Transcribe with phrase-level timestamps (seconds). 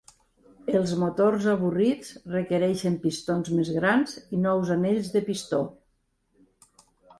[0.77, 5.63] Els motors avorrits requereixen pistons més grans i nous anells de pistó.